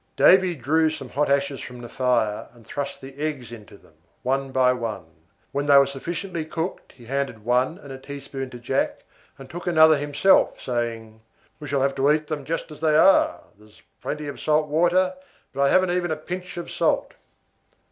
Davy 0.15 0.55
drew 0.55 0.89
some 0.89 1.09
hot 1.09 1.29
ashes 1.29 1.59
from 1.61 1.79
the 1.83 1.87
fire, 1.87 2.47
and 2.55 2.65
thrust 2.65 3.01
the 3.01 3.15
eggs 3.19 3.51
into 3.51 3.77
them, 3.77 3.93
one 4.23 4.51
by 4.51 4.73
one. 4.73 5.05
When 5.51 5.67
they 5.67 5.77
were 5.77 5.85
sufficiently 5.85 6.43
cooked, 6.43 6.93
he 6.93 7.05
handed 7.05 7.45
one 7.45 7.77
and 7.77 7.91
a 7.91 7.99
teaspoon 7.99 8.49
to 8.49 8.57
Jack 8.57 9.03
and 9.37 9.47
took 9.47 9.67
another 9.67 9.97
himself, 9.97 10.59
saying, 10.59 11.21
"We 11.59 11.67
shall 11.67 11.83
have 11.83 11.93
to 11.97 12.11
eat 12.11 12.25
them 12.25 12.45
just 12.45 12.71
as 12.71 12.81
they 12.81 12.97
are; 12.97 13.41
there 13.59 13.67
is 13.67 13.83
plenty 14.01 14.27
of 14.27 14.39
salt 14.39 14.69
water, 14.69 15.13
but 15.53 15.61
I 15.61 15.69
haven't 15.69 15.91
even 15.91 16.09
a 16.09 16.15
pinch 16.17 16.57
of 16.57 16.71
salt." 16.71 17.13